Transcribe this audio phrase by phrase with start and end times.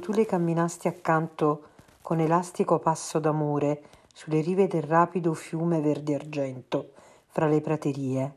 [0.00, 1.62] Tu le camminasti accanto
[2.02, 3.82] con elastico passo d'amore
[4.14, 6.92] sulle rive del rapido fiume verde argento,
[7.26, 8.34] fra le praterie.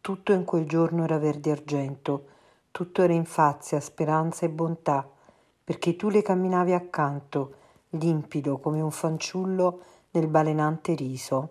[0.00, 2.24] Tutto in quel giorno era verde argento,
[2.70, 5.06] tutto era infazia, speranza e bontà,
[5.64, 7.54] perché tu le camminavi accanto,
[7.90, 9.80] limpido come un fanciullo
[10.12, 11.50] nel balenante riso.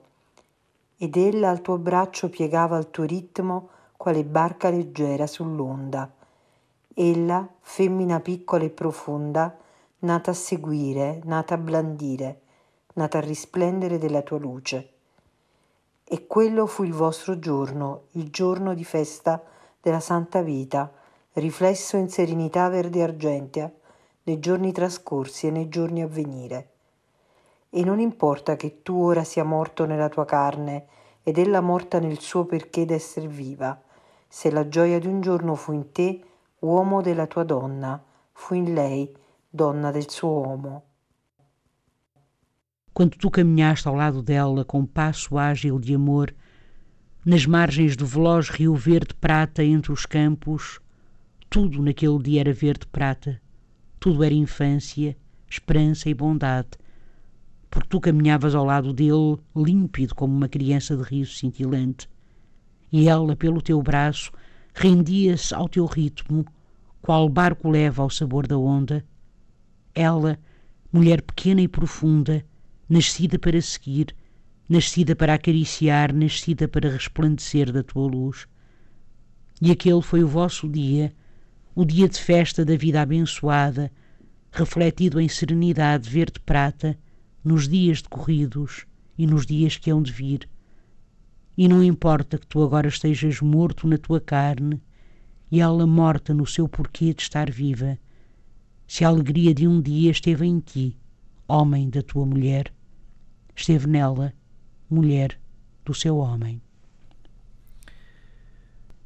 [0.98, 6.16] Ed ella al tuo braccio piegava il tuo ritmo quale barca leggera sull'onda
[7.00, 9.56] ella, femmina piccola e profonda,
[10.00, 12.42] nata a seguire, nata a blandire,
[12.94, 14.89] nata a risplendere della tua luce.
[16.04, 19.44] E quello fu il vostro giorno, il giorno di festa
[19.80, 20.92] della santa vita,
[21.34, 23.72] riflesso in serenità verde argentea
[24.23, 26.70] nei giorni trascorsi e nei giorni a venire.
[27.70, 30.88] E non importa che tu ora sia morto nella tua carne
[31.22, 33.80] ed ella morta nel suo perché d'essere viva,
[34.28, 36.22] se la gioia di un giorno fu in te,
[36.68, 39.12] uomo della tua donna, fu in lei,
[39.50, 40.84] donna del suo uomo.
[42.94, 46.34] Quando tu caminhaste ao lado dela com passo ágil de amor,
[47.26, 50.80] nas margens do veloz rio verde-prata entre os campos,
[51.50, 53.40] tudo naquele dia era verde-prata,
[54.00, 55.16] tudo era infância,
[55.49, 56.70] esperança e bondade,
[57.70, 62.10] porque tu caminhavas ao lado dele límpido como uma criança de riso cintilante,
[62.92, 64.32] e ela, pelo teu braço,
[64.73, 66.45] rendia-se ao teu ritmo,
[67.08, 69.02] qual barco leva ao sabor da onda.
[69.95, 70.38] Ela,
[70.92, 72.45] mulher pequena e profunda,
[72.90, 74.14] nascida para seguir,
[74.68, 78.46] nascida para acariciar, nascida para resplandecer da tua luz.
[79.62, 81.16] E aquele foi o vosso dia,
[81.73, 83.90] o dia de festa da vida abençoada,
[84.52, 87.00] refletido em serenidade verde-prata,
[87.42, 88.86] nos dias decorridos
[89.17, 90.50] e nos dias que hão de vir
[91.58, 94.80] e não importa que tu agora estejas morto na tua carne
[95.52, 97.98] e ela morta no seu porquê de estar viva,
[98.88, 100.98] se a alegria de um dia esteve em ti,
[101.48, 102.74] homem da tua mulher,
[103.56, 104.34] esteve nela,
[104.90, 105.40] mulher
[105.86, 106.62] do seu homem.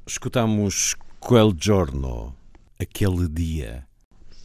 [0.05, 2.35] Escutamos Quel Giorno,
[2.79, 3.87] aquele dia,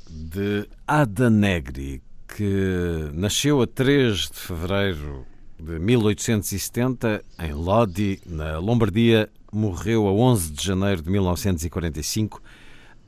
[0.09, 5.27] de Ada Negri, que nasceu a 3 de fevereiro
[5.59, 12.43] de 1870, em Lodi, na Lombardia, morreu a 11 de janeiro de 1945,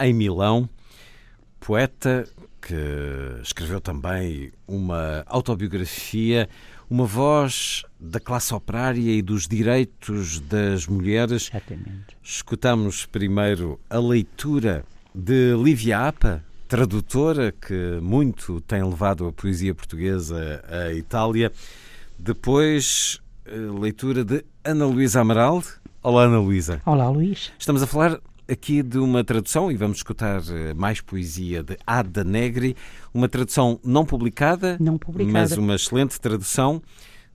[0.01, 0.69] em Milão.
[1.61, 2.27] Poeta
[2.61, 2.75] que
[3.43, 6.49] escreveu também uma autobiografia,
[6.89, 11.51] uma voz da classe operária e dos direitos das mulheres.
[11.51, 12.17] Exatamente.
[12.23, 20.65] Escutamos primeiro a leitura de Lívia Apa, tradutora que muito tem levado a poesia portuguesa
[20.69, 21.53] à Itália.
[22.19, 25.63] Depois, eh, leitura de Ana Luísa Amaral.
[26.09, 26.81] Olá, Ana Luísa.
[26.87, 27.53] Olá, Luís.
[27.59, 28.19] Estamos a falar
[28.51, 32.75] aqui de uma tradução e vamos escutar eh, mais poesia de Ada Negri,
[33.13, 35.39] uma tradução não publicada, não publicada.
[35.39, 36.81] mas uma excelente tradução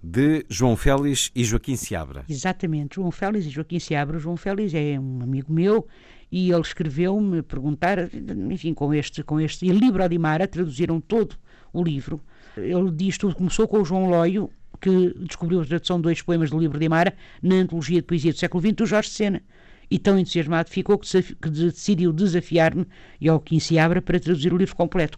[0.01, 2.25] de João Félix e Joaquim Seabra.
[2.27, 4.17] Exatamente, João Félix e Joaquim Seabra.
[4.17, 5.87] João Félix é um amigo meu
[6.31, 8.09] e ele escreveu-me perguntar,
[8.49, 11.35] enfim, com este, com este livro Odimara, traduziram todo
[11.71, 12.19] o livro.
[12.57, 14.49] Ele diz tudo começou com o João Loio,
[14.83, 18.33] que descobriu a tradução de dois poemas do livro de Mara na antologia de poesia
[18.33, 19.41] do século XX do Jorge Sena.
[19.89, 22.85] E tão entusiasmado ficou que, que decidiu desafiar-me
[23.21, 25.17] e ao que se abra para traduzir o livro completo.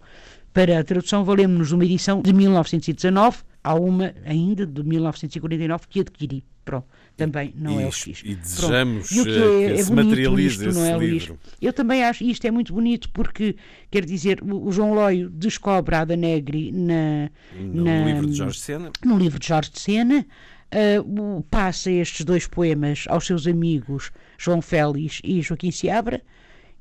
[0.53, 6.45] Para a tradução, valemos-nos uma edição de 1919, há uma ainda de 1949 que adquiri.
[6.63, 8.21] Pronto também não e, é o fiz.
[8.23, 11.39] E desejamos e o que, é, é, se materialize isto, esse é, livro.
[11.61, 13.55] Eu também acho, e isto é muito bonito, porque,
[13.89, 18.33] quer dizer, o, o João Loio descobre a Ada Negri na, no na, livro de
[18.33, 18.91] Jorge Sena.
[19.03, 20.25] No livro de Jorge de Sena.
[20.73, 26.21] Uh, passa estes dois poemas aos seus amigos João Félix e Joaquim Seabra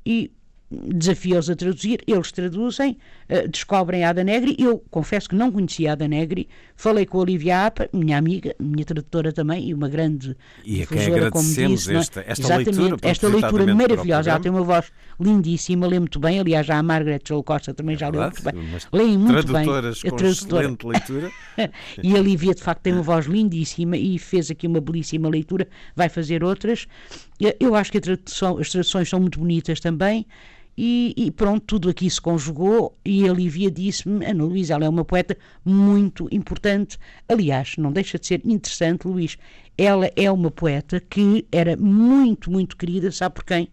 [0.05, 0.31] e
[0.83, 2.97] desafio-os a traduzir, eles traduzem,
[3.29, 4.55] uh, descobrem a Ada Negri.
[4.59, 8.55] Eu confesso que não conhecia a Ada Negri, falei com a Olivia Apa, minha amiga,
[8.59, 11.93] minha tradutora também, e uma grande e difusora, como disse.
[11.93, 11.97] É?
[11.97, 14.29] Esta, esta Exatamente, leitura, esta leitura maravilhosa.
[14.29, 16.39] Ela tem uma voz lindíssima, lê muito bem.
[16.39, 18.53] Aliás, já a Margaret Joel Costa também é já leu muito bem.
[18.91, 19.69] Leem muito bem.
[19.69, 20.67] A tradutora.
[20.83, 21.31] leitura.
[22.03, 25.67] e a Olivia, de facto, tem uma voz lindíssima e fez aqui uma belíssima leitura.
[25.95, 26.87] Vai fazer outras.
[27.59, 30.25] Eu acho que tradução, as traduções são muito bonitas também.
[30.77, 34.89] E, e, pronto, tudo aqui se conjugou e a Lívia disse-me, Ana Luísa, ela é
[34.89, 36.97] uma poeta muito importante.
[37.29, 39.37] Aliás, não deixa de ser interessante, Luís,
[39.77, 43.69] ela é uma poeta que era muito, muito querida, sabe por quem?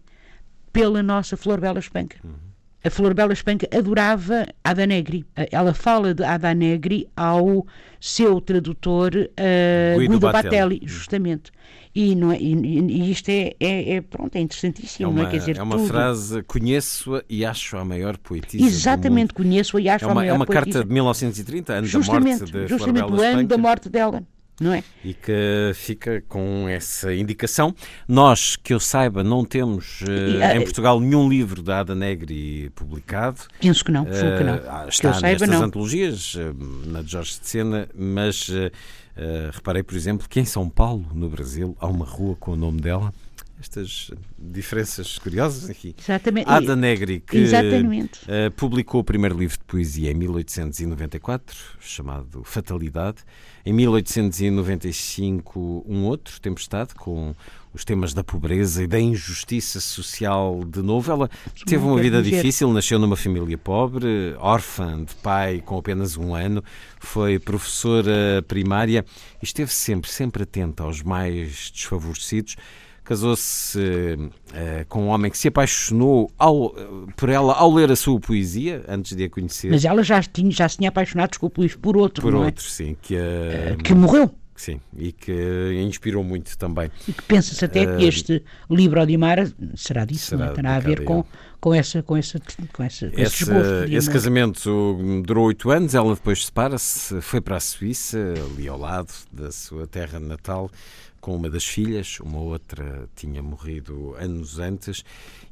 [0.71, 2.17] Pela nossa Flor Bela Espanca.
[2.23, 2.52] Uhum.
[2.85, 5.25] A Flor Bela Espanca adorava Ada Negri.
[5.51, 7.65] Ela fala de Ada Negri ao
[7.99, 10.87] seu tradutor uh, Guido, Guido Batelli, uhum.
[10.87, 11.51] justamente.
[11.95, 15.05] E, não é, e, e isto é, é, é, pronto, é interessantíssimo.
[15.05, 15.31] É uma, é?
[15.31, 15.87] Quer dizer, é uma tudo.
[15.87, 18.65] frase, conheço-a e acho a maior poetisa.
[18.65, 20.65] Exatamente, conheço-a e acho é uma, a maior É uma poetisa.
[20.65, 24.23] carta de 1930, ano justamente, da morte de Justamente o ano da morte dela.
[24.59, 24.83] Não é?
[25.03, 27.73] E que fica com essa indicação.
[28.07, 31.95] Nós, que eu saiba, não temos uh, e, uh, em Portugal nenhum livro da Ada
[31.95, 33.41] Negri publicado.
[33.59, 34.61] Penso que não, uh, que não.
[34.67, 35.63] Ah, está que eu saiba, não.
[35.63, 36.35] antologias,
[36.85, 38.49] na de Jorge de Sena, mas
[39.15, 42.55] Uh, reparei, por exemplo, que em São Paulo, no Brasil, há uma rua com o
[42.55, 43.13] nome dela.
[43.59, 45.95] Estas diferenças curiosas aqui.
[45.97, 46.49] Exatamente.
[46.49, 53.19] Ada Negri, que uh, publicou o primeiro livro de poesia em 1894, chamado Fatalidade.
[53.65, 57.33] Em 1895, um outro, Tempestade, com
[57.73, 61.11] os temas da pobreza e da injustiça social de novo.
[61.11, 61.29] Ela
[61.65, 66.63] teve uma vida difícil, nasceu numa família pobre, órfã de pai com apenas um ano,
[66.99, 69.03] foi professora primária
[69.41, 72.55] e esteve sempre, sempre atenta aos mais desfavorecidos
[73.13, 76.71] casou-se uh, com um homem que se apaixonou ao,
[77.15, 79.69] por ela ao ler a sua poesia, antes de a conhecer.
[79.69, 82.37] Mas ela já, tinha, já se tinha apaixonado, desculpe, Luís, por outro, Por é?
[82.37, 82.69] outro, é?
[82.69, 82.97] sim.
[83.01, 84.33] Que, uh, que morreu.
[84.55, 86.89] Sim, e que inspirou muito também.
[87.07, 89.39] E que pensa-se até uh, que este livro Odimar
[89.75, 91.25] será disso, será não terá a ver com,
[91.59, 96.13] com, essa, com, essa, com, essa, com esse, esse, esse casamento durou oito anos, ela
[96.13, 100.69] depois separa-se, foi para a Suíça, ali ao lado da sua terra natal,
[101.23, 105.05] com uma das filhas, uma outra tinha morrido anos antes,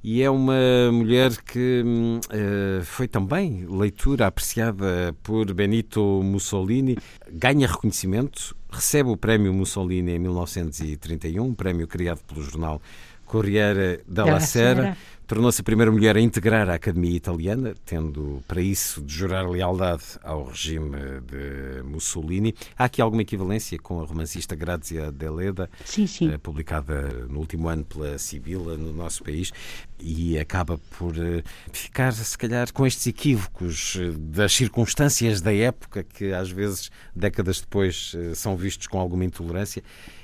[0.03, 6.97] e é uma mulher que uh, foi também leitura apreciada por Benito Mussolini,
[7.31, 12.81] ganha reconhecimento, recebe o prémio Mussolini em 1931, um prémio criado pelo jornal
[13.25, 14.97] Corriere della Sera,
[15.31, 20.03] tornou-se a primeira mulher a integrar a Academia Italiana, tendo para isso de jurar lealdade
[20.21, 22.53] ao regime de Mussolini.
[22.77, 26.29] Há aqui alguma equivalência com a romancista Grazia Deleda, sim, sim.
[26.33, 29.53] Eh, publicada no último ano pela Sibila no nosso país,
[29.97, 36.03] e acaba por eh, ficar, se calhar, com estes equívocos eh, das circunstâncias da época,
[36.03, 39.81] que às vezes, décadas depois, são vistos com alguma intolerância.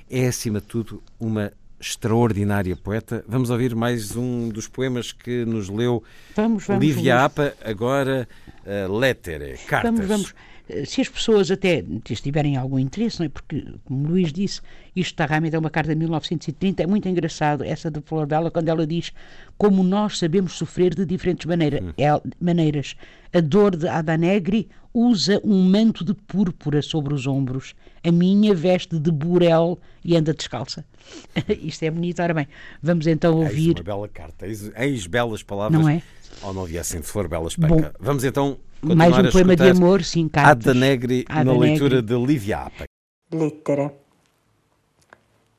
[0.10, 3.24] É, acima de tudo, uma extraordinária poeta.
[3.28, 6.04] Vamos ouvir mais um dos poemas que nos leu
[6.36, 8.28] vamos, vamos, Lívia Apa, agora
[8.66, 9.92] uh, Lettere, cartas.
[9.94, 10.36] Vamos, vamos.
[10.70, 13.30] Eh, se as pessoas até tiverem algum interesse, não é?
[13.30, 14.62] porque, como o Luís disse,
[14.96, 18.52] isto está realmente é uma carta de 1930, é muito engraçado essa de Flor Bela,
[18.52, 19.12] quando ela diz
[19.58, 21.94] como nós sabemos sofrer de diferentes maneira, hum.
[21.98, 22.96] é, maneiras.
[23.34, 27.76] A dor de Ada Negri usa um manto de púrpura sobre os ombros.
[28.04, 30.86] A minha veste de burel e anda descalça.
[31.62, 32.22] Isto é bonito.
[32.22, 32.48] Ora bem,
[32.82, 33.70] vamos então ouvir.
[33.70, 35.80] Eis uma bela carta, eis, eis belas palavras.
[35.80, 36.02] Não é?
[36.42, 37.76] Ou não viessem de flor, bela espanca.
[37.76, 40.68] Bom, vamos então mais um poema de amor, sim, cartas.
[40.68, 41.70] Ada Negri Ada na Negri.
[41.70, 42.86] leitura de Livia Apa.
[43.30, 44.00] Lettere.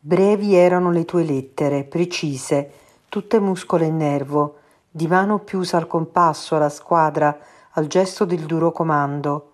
[0.00, 2.70] Brevi erano le tue lettere, precise,
[3.08, 4.58] tutte muscolo e nervo,
[4.90, 7.36] di mano chiusa al compasso, alla squadra,
[7.72, 9.52] al gesto del duro comando.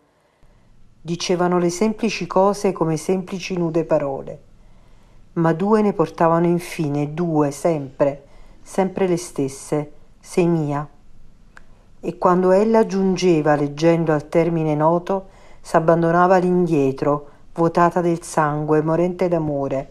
[1.01, 4.43] Dicevano le semplici cose come semplici nude parole,
[5.35, 8.25] ma due ne portavano infine, due, sempre,
[8.63, 10.89] sempre le stesse, sei mia.
[12.07, 15.29] E quando ella giungeva leggendo al termine noto,
[15.63, 19.91] s'abbandonava all'indietro, vuotata del sangue, morente d'amore.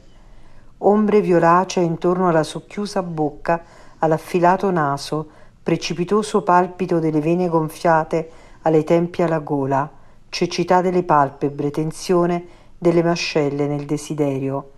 [0.77, 3.63] Ombre violacee intorno alla socchiusa bocca,
[3.97, 5.27] all'affilato naso,
[5.63, 8.29] precipitoso palpito delle vene gonfiate
[8.61, 9.89] alle tempie alla gola,
[10.29, 12.45] cecità delle palpebre, tensione
[12.77, 14.69] delle mascelle nel desiderio.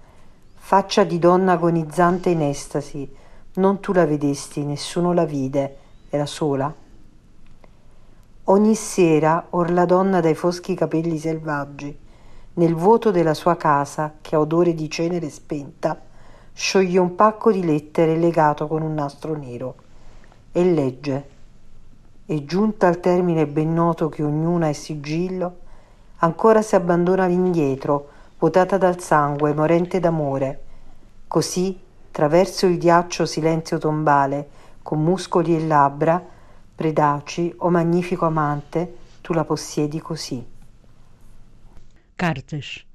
[0.54, 3.13] Faccia di donna agonizzante in estasi,
[3.56, 5.77] non tu la vedesti, nessuno la vide,
[6.10, 6.84] era sola.
[8.48, 11.98] Ogni sera, or la donna dai foschi capelli selvaggi,
[12.54, 16.00] nel vuoto della sua casa, che ha odore di cenere spenta,
[16.54, 19.75] scioglie un pacco di lettere legato con un nastro nero
[20.52, 21.30] e legge
[22.28, 25.56] e giunta al termine ben noto che ognuna è sigillo,
[26.18, 30.62] ancora si abbandona all'indietro, vuotata dal sangue, morente d'amore.
[31.28, 31.80] Così,
[32.12, 34.48] traverso il ghiaccio silenzio tombale,
[34.84, 36.34] con muscoli e labbra,
[36.75, 40.44] predaci, o magnifico amante, tu la possiedi così.
[42.15, 42.86] Cartas.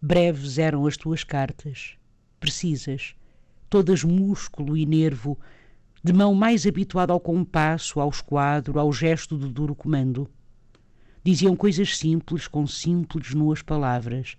[0.00, 1.96] Breves eram as tuas cartas,
[2.40, 3.14] precisas,
[3.70, 5.38] todas músculo e nervo,
[6.02, 10.28] de mão mais habituada ao compasso, ao esquadro, ao gesto do duro comando.
[11.22, 14.36] Diziam coisas simples com simples, nuas palavras,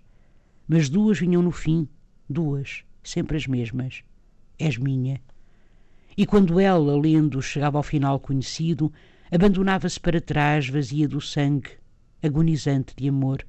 [0.68, 1.88] mas duas vinham no fim,
[2.28, 4.04] duas, sempre as mesmas.
[4.58, 5.20] És minha.
[6.16, 8.92] E quando ela, lendo, chegava ao final conhecido,
[9.30, 11.70] abandonava-se para trás, vazia do sangue,
[12.22, 13.44] agonizante de amor.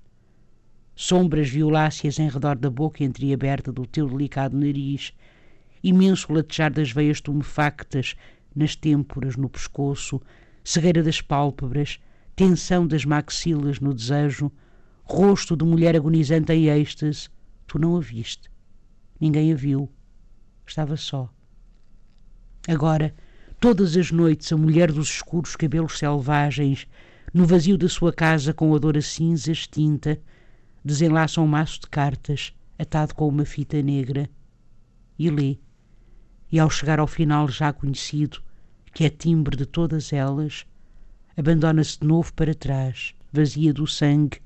[0.95, 5.13] Sombras violáceas em redor da boca entreaberta do teu delicado nariz,
[5.83, 8.15] imenso latejar das veias tumefactas
[8.55, 10.19] nas têmporas, no pescoço,
[10.63, 11.99] cegueira das pálpebras,
[12.35, 14.51] tensão das maxilas no desejo,
[15.03, 17.29] rosto de mulher agonizante em êxtase.
[17.67, 18.49] Tu não a viste.
[19.19, 19.91] Ninguém a viu.
[20.65, 21.34] Estava só.
[22.67, 23.13] Agora,
[23.59, 26.87] todas as noites, a mulher dos escuros cabelos selvagens,
[27.33, 30.19] no vazio da sua casa com odor a cinzas, tinta,
[30.83, 34.29] desenlaça um maço de cartas, atado com uma fita negra,
[35.17, 35.57] e lê.
[36.51, 38.41] E ao chegar ao final já conhecido,
[38.93, 40.65] que é timbre de todas elas,
[41.37, 44.39] abandona-se de novo para trás, vazia do sangue,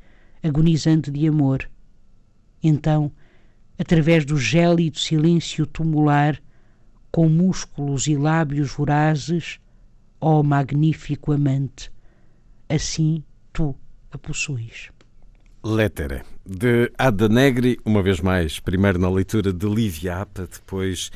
[0.43, 1.69] agonizante de amor.
[2.61, 3.11] Então,
[3.77, 6.41] através do gélido silêncio tumular,
[7.11, 9.59] com músculos e lábios vorazes,
[10.19, 11.91] ó magnífico amante,
[12.67, 13.75] assim tu
[14.11, 14.89] a possuis.
[15.63, 21.11] Lettera, de Ada Negri, uma vez mais, primeiro na leitura de Lívia Apa, depois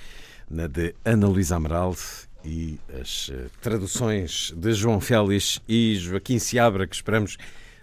[0.49, 1.95] na de Ana Luísa Amaral
[2.43, 7.37] e as uh, traduções de João Félix e Joaquim Seabra, que esperamos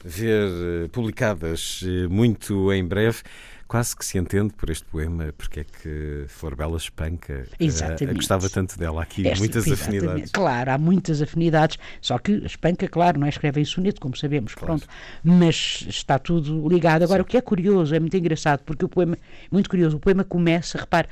[0.04, 0.48] ver
[0.84, 3.22] uh, publicadas uh, muito em breve
[3.70, 7.46] quase que se entende por este poema porque é que Flor Bela espanca.
[7.52, 8.16] Eh, exatamente.
[8.16, 9.98] gostava tanto dela aqui, Esta, muitas exatamente.
[9.98, 10.32] afinidades.
[10.32, 14.56] Claro, há muitas afinidades, só que espanca, claro, não é escreve em soneto, como sabemos,
[14.56, 14.80] claro.
[14.80, 14.88] pronto,
[15.22, 17.04] mas está tudo ligado.
[17.04, 17.22] Agora, Sim.
[17.22, 19.16] o que é curioso, é muito engraçado, porque o poema,
[19.52, 21.06] muito curioso, o poema começa, repare,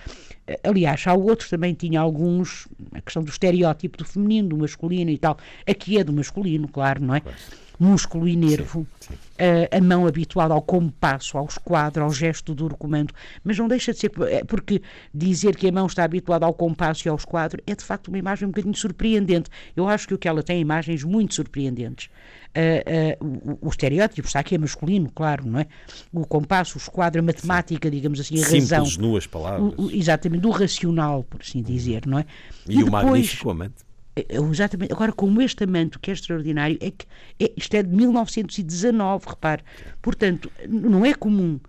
[0.44, 5.12] eh, aliás, há outros também tinha alguns, a questão do estereótipo do feminino, do masculino
[5.12, 7.20] e tal, aqui é do masculino, claro, não é?
[7.20, 7.38] Claro
[7.78, 9.14] músculo e nervo, sim, sim.
[9.14, 13.92] Uh, a mão habituada ao compasso, ao esquadro, ao gesto duro comando, mas não deixa
[13.92, 14.82] de ser, é porque
[15.14, 18.18] dizer que a mão está habituada ao compasso e ao esquadro é de facto uma
[18.18, 19.48] imagem um bocadinho surpreendente.
[19.76, 22.10] Eu acho que o que ela tem é imagens muito surpreendentes.
[22.48, 25.66] Uh, uh, o, o, estereótipo está aqui é masculino, claro, não é?
[26.12, 27.94] O compasso, o esquadro, a matemática, sim.
[27.94, 29.00] digamos assim, a Simples, razão.
[29.00, 29.74] nuas palavras.
[29.76, 32.24] O, o, exatamente, do racional, por assim dizer, não é?
[32.66, 33.87] E, e o depois, magnífico amante.
[34.18, 34.92] É, exatamente.
[34.92, 37.06] Agora, como este amante, que é extraordinário, é que
[37.40, 39.62] é, isto é de 1919, repare.
[40.02, 41.60] Portanto, não é comum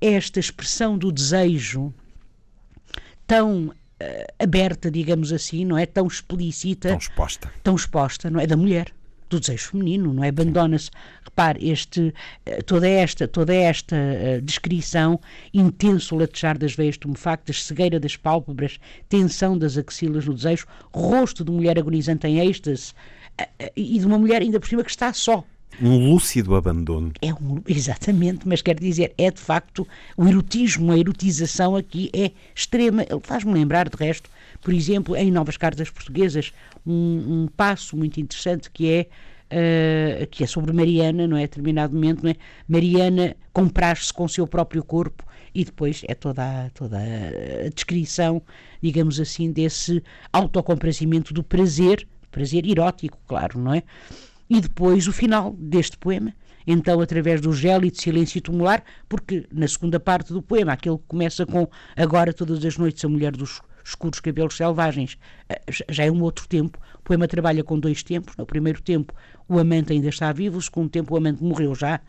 [0.00, 1.92] esta expressão do desejo
[3.26, 3.74] tão uh,
[4.38, 5.86] aberta, digamos assim, não é?
[5.86, 6.88] Tão explícita.
[6.88, 7.52] Tão exposta.
[7.62, 8.46] Tão exposta, não é?
[8.46, 8.92] Da mulher
[9.28, 10.28] do desejo feminino, não é?
[10.28, 10.90] Abandona-se,
[11.24, 12.14] repare, este,
[12.46, 15.20] eh, toda esta, toda esta uh, descrição,
[15.52, 18.78] intenso latejar das veias tumefactas, cegueira das pálpebras,
[19.08, 22.92] tensão das axilas no desejo, rosto de mulher agonizante em êxtase
[23.40, 25.44] uh, e de uma mulher ainda por cima que está só.
[25.80, 27.12] Um lúcido abandono.
[27.20, 32.30] É um, exatamente, mas quer dizer, é de facto o erotismo, a erotização aqui é
[32.54, 33.04] extrema.
[33.22, 36.52] Faz-me lembrar, de resto, por exemplo, em Novas Cartas Portuguesas,
[36.86, 39.06] um, um passo muito interessante que é
[39.44, 41.46] Uh, que é sobre Mariana, não é?
[41.46, 42.34] Terminado momento, não é?
[42.66, 45.22] Mariana comprar-se com o seu próprio corpo
[45.54, 48.42] e depois é toda a, toda a descrição,
[48.82, 50.02] digamos assim, desse
[50.32, 53.82] autocomprazimento do prazer, prazer erótico, claro, não é?
[54.48, 56.34] E depois o final deste poema,
[56.66, 61.46] então através do gélido silêncio tumular, porque na segunda parte do poema, aquele que começa
[61.46, 66.22] com agora todas as noites a mulher dos escuros cabelos selvagens, eh, já é um
[66.22, 66.78] outro tempo.
[66.98, 68.34] O poema trabalha com dois tempos.
[68.36, 69.14] No primeiro tempo,
[69.46, 72.00] o amante ainda está vivo, no segundo tempo, o amante morreu já.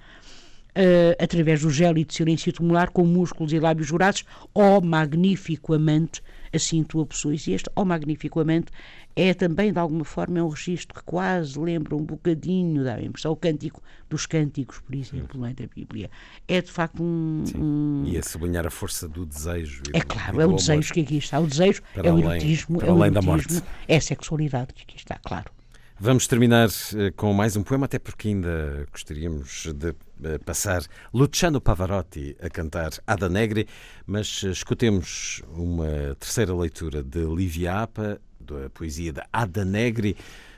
[0.75, 6.21] Uh, através do gélido silêncio tumular, com músculos e lábios jurados, ó oh, magnífico amante,
[6.53, 7.47] assim tu a possuis.
[7.47, 8.73] E este ó oh, magnífico amante
[9.15, 13.01] é também, de alguma forma, é um registro que quase lembra um bocadinho, dá a
[13.01, 16.11] impressão, o cântico dos cânticos, por exemplo, não é, da Bíblia.
[16.45, 17.45] É, de facto, um...
[17.55, 18.03] um...
[18.05, 19.81] E a sublinhar a força do desejo.
[19.93, 21.39] É claro, é o desejo que aqui está.
[21.39, 25.49] O desejo é o erotismo, é o erotismo, é a sexualidade que aqui está, claro.
[25.97, 26.67] Vamos terminar
[26.97, 29.95] eh, com mais um poema, até porque ainda gostaríamos de
[30.43, 33.67] passar Luciano Pavarotti a cantar Ada Negri,
[34.05, 40.15] mas eh, escutemos uma terceira leitura de Livia Apa, da poesia de Ada Negri,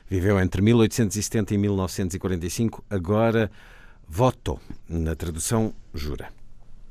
[0.09, 3.51] Viveu entre 1870 e 1945, agora
[4.07, 6.31] voto, na tradução jura.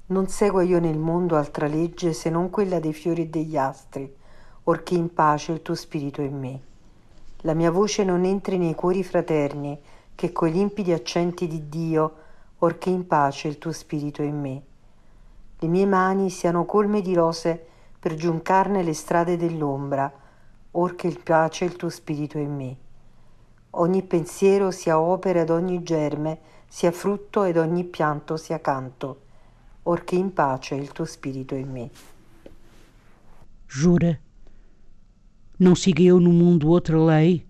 [0.08, 4.14] Non segua io nel mondo altra legge se non quella dei fiori e degli astri,
[4.64, 6.60] orché in pace il tuo spirito in me.
[7.38, 9.78] La mia voce non entri nei cuori fraterni,
[10.14, 12.16] che coi limpidi accenti di Dio,
[12.58, 14.62] orché in pace il tuo spirito in me.
[15.58, 17.66] Le mie mani siano colme di rose
[17.98, 20.12] per giuncarne le strade dell'ombra,
[20.72, 22.76] orché in pace il tuo spirito in me.
[23.70, 29.22] Ogni pensiero sia opera ed ogni germe sia frutto ed ogni pianto sia canto,
[29.84, 31.90] orché in pace il tuo spirito in me.
[33.68, 34.18] Jura,
[35.58, 37.46] não siga eu no mundo outra lei,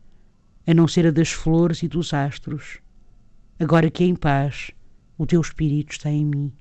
[0.66, 2.80] a não ser a das flores e dos astros.
[3.60, 4.70] Agora que é em paz,
[5.18, 6.52] o teu espírito está em mim.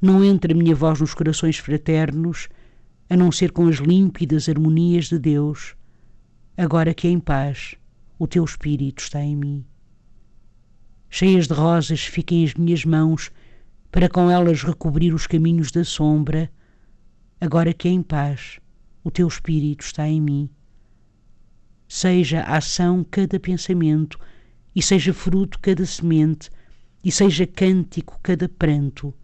[0.00, 2.48] Não entra a minha voz nos corações fraternos,
[3.08, 5.74] a não ser com as límpidas harmonias de Deus.
[6.56, 7.74] Agora que é em paz,
[8.18, 9.64] o teu espírito está em mim.
[11.08, 13.30] Cheias de rosas fiquem as minhas mãos,
[13.90, 16.50] para com elas recobrir os caminhos da sombra.
[17.40, 18.58] Agora que é em paz,
[19.02, 20.50] o teu espírito está em mim.
[21.88, 24.18] Seja ação cada pensamento,
[24.74, 26.50] e seja fruto cada semente,
[27.06, 29.14] e seja cântico cada pranto,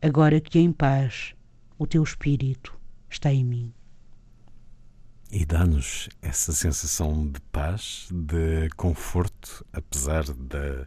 [0.00, 1.34] agora que em paz
[1.76, 2.78] o teu espírito
[3.10, 3.74] está em mim.
[5.32, 10.86] E dá-nos essa sensação de paz, de conforto, apesar da,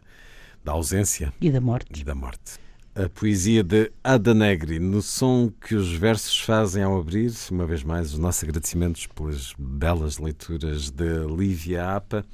[0.64, 2.00] da ausência e da morte.
[2.00, 2.58] E da morte.
[2.94, 7.82] A poesia de Ada Negri, no som que os versos fazem ao abrir, uma vez
[7.82, 12.24] mais, os nossos agradecimentos pelas belas leituras de Lívia Apa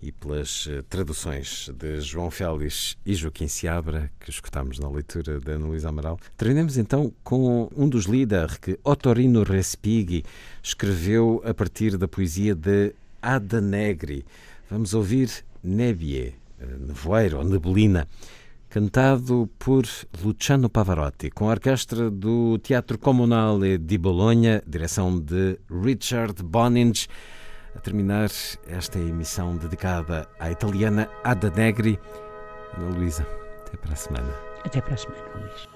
[0.00, 5.52] e pelas eh, traduções de João Félix e Joaquim Seabra, que escutámos na leitura da
[5.52, 6.18] Ana Luísa Amaral.
[6.36, 10.24] Terminamos então com um dos líderes que Otorino Respighi
[10.62, 14.24] escreveu a partir da poesia de Ada Negri.
[14.70, 15.30] Vamos ouvir
[15.62, 18.06] Nebie, eh, Nevoeiro ou Neblina,
[18.68, 19.86] cantado por
[20.22, 27.08] Luciano Pavarotti, com a orquestra do Teatro Comunale di Bologna, direção de Richard Boninge
[27.76, 28.30] a terminar
[28.66, 32.00] esta emissão dedicada à italiana Ada Negri.
[32.76, 33.26] Ana Luísa,
[33.60, 34.34] até para a semana.
[34.64, 35.75] Até para a semana, Luís.